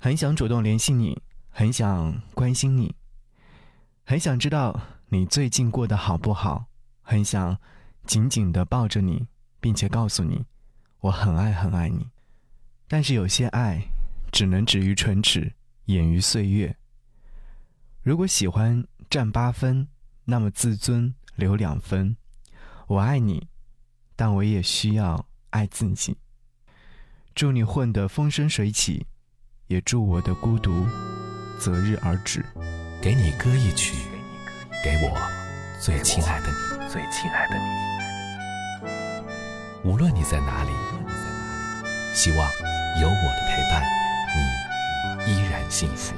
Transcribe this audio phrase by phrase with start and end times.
[0.00, 2.94] 很想主动联系你，很想关心你，
[4.04, 6.66] 很想知道你最近过得好不好，
[7.02, 7.58] 很想
[8.06, 9.26] 紧紧的抱着你，
[9.58, 10.44] 并且告诉你，
[11.00, 12.06] 我很爱很爱你。
[12.86, 13.88] 但是有些爱，
[14.30, 15.52] 只能止于唇齿，
[15.86, 16.76] 掩于岁月。
[18.00, 19.88] 如果喜欢占八分，
[20.26, 22.16] 那么自尊留两分。
[22.86, 23.48] 我爱你，
[24.14, 26.16] 但我也需要爱自己。
[27.34, 29.08] 祝你混得风生水起。
[29.68, 30.86] 也祝我的孤独
[31.58, 32.44] 择日而止。
[33.02, 33.94] 给你歌一曲，
[34.82, 35.16] 给我
[35.80, 37.62] 最亲爱的你，最亲爱的你。
[39.84, 40.70] 无论你在哪里，
[42.14, 42.38] 希望
[43.00, 43.84] 有我的陪伴，
[45.26, 46.14] 你依然幸福。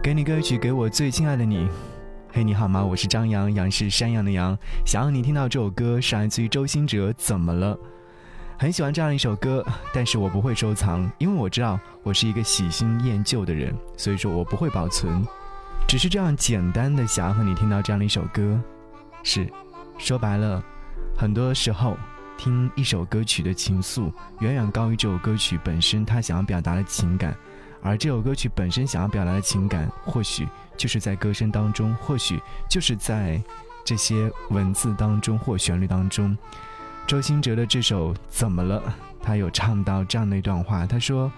[0.00, 1.68] 给你歌曲，给我最亲爱的你。
[2.36, 2.84] 嘿，你好吗？
[2.84, 4.54] 我是张扬，杨是山羊的羊。
[4.84, 7.10] 想要你听到这首歌，是来自于周兴哲。
[7.16, 7.74] 怎么了？
[8.58, 9.64] 很喜欢这样一首歌，
[9.94, 15.26] 但是我不会收藏，因为我知道我是一个喜新厌旧的人，所以说我不会保存。
[15.88, 18.60] 只是这样简单的想要和你听到这样的一首歌，
[19.22, 19.50] 是
[19.96, 20.62] 说白了，
[21.16, 21.96] 很多时候
[22.36, 27.34] 听一首歌曲的情愫远远高于这首歌曲本身它想要表达的情感，
[27.82, 30.46] 而这首歌曲本身想要表达的情感，或许
[30.76, 33.40] 就是在歌声当中，或许就是在
[33.84, 36.36] 这些文字当中或旋律当中。
[37.06, 38.80] 周兴哲的这首《怎么了》，
[39.22, 41.30] 他有唱到这样的一段话，他说：“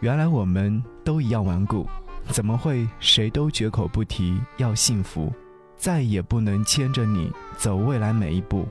[0.00, 1.86] 原来我们都一样顽固，
[2.30, 5.32] 怎么会谁都绝口不提要幸福？
[5.76, 8.66] 再也不能牵着你走未来每一步。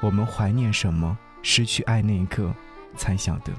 [0.00, 1.18] 我们怀念什么？
[1.42, 2.50] 失去爱那一刻，
[2.96, 3.52] 才晓得。”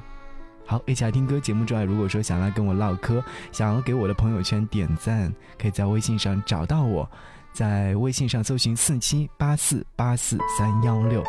[0.66, 1.40] 好，一起来听歌。
[1.40, 7.08] 节目之外，如果说想来跟我唠嗑，想要给我的朋友圈点赞，可以在微信上找到我，
[7.54, 11.24] 在微信上搜寻四七八四八四三幺六。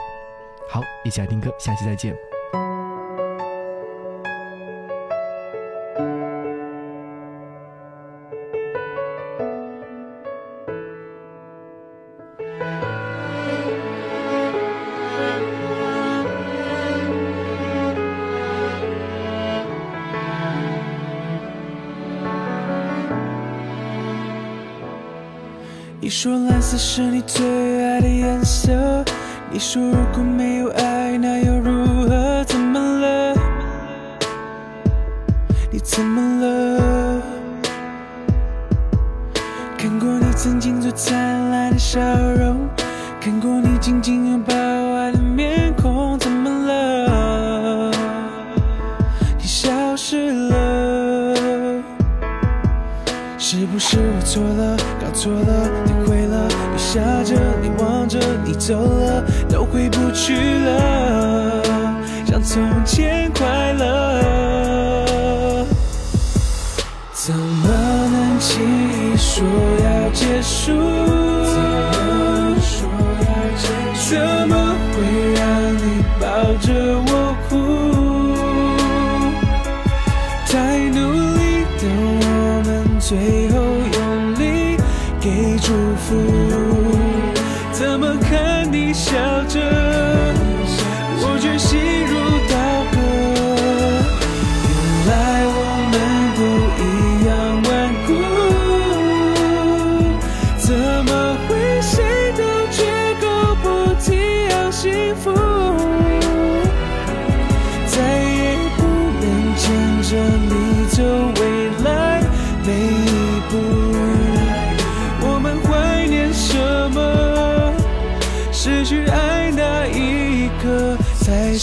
[0.71, 2.26] 好，一起来听歌，下期再见。
[26.07, 27.45] 你说蓝色是你最
[27.85, 29.05] 爱的颜色。
[29.51, 32.45] 你说如果没有爱，那又如何？
[32.45, 33.35] 怎么了？
[35.69, 37.23] 你怎么了？
[39.77, 41.99] 看过你曾经最灿烂的笑
[42.39, 42.69] 容，
[43.21, 47.91] 看过你紧紧拥抱爱的面孔，怎么了？
[49.37, 51.35] 你消失了？
[53.39, 54.77] 是不是我错了？
[55.01, 55.86] 搞错了？
[56.97, 57.23] 下？
[57.25, 57.37] 着？
[57.61, 58.19] 你望着？
[58.43, 59.23] 你走了？
[59.51, 61.63] 都回不去了，
[62.27, 65.67] 像从前快乐，
[67.13, 69.45] 怎么能轻易说
[69.85, 71.16] 要结束？
[85.77, 86.17] 祝福。
[87.71, 89.13] 怎么看你笑
[89.45, 89.61] 着，
[91.21, 92.15] 我却心如
[92.49, 92.56] 刀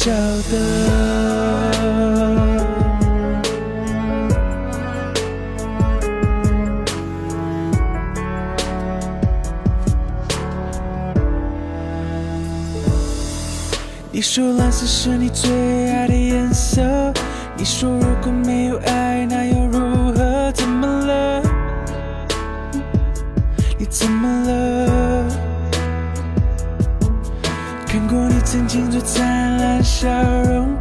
[0.03, 0.57] 晓得。
[14.11, 16.81] 你说蓝色是你最爱的颜色，
[17.55, 20.51] 你说如果没有爱，那又如何？
[20.51, 21.41] 怎么了？
[23.77, 24.72] 你怎么了？
[28.53, 30.07] 曾经最灿烂笑
[30.43, 30.77] 容，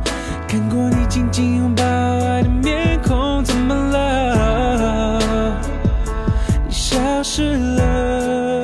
[0.47, 5.57] 看过你紧紧拥抱爱的面孔，怎么了？
[6.67, 8.61] 你消失了？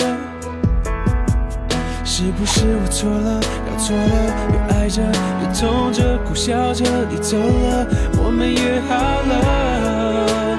[2.05, 4.13] 是不是我错了，搞错了？
[4.53, 7.87] 又爱着，又痛着，苦笑着，你走了，
[8.23, 10.59] 我们约好了，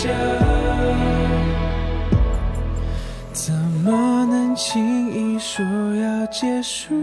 [0.00, 0.14] 想
[3.32, 3.52] 怎
[3.84, 5.66] 么能轻易说
[5.96, 6.94] 要结束，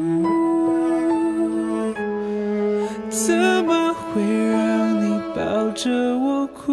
[3.10, 6.72] 怎么会让你抱着我哭？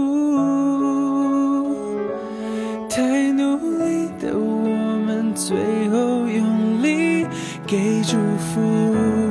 [2.89, 4.69] 太努力的我
[5.05, 5.57] 们，最
[5.89, 7.27] 后用力
[7.67, 9.22] 给祝福。